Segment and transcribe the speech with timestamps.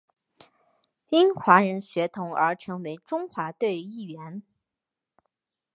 [1.09, 4.41] 因华人血统而成为中华队一员。